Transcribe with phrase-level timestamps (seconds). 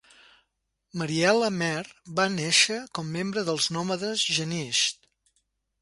[1.01, 1.91] Mariella Mehr
[2.21, 4.99] va néixer com membre dels nòmades jenischs.